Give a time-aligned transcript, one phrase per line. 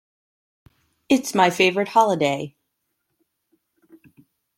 [1.09, 2.55] It's my favorite holiday.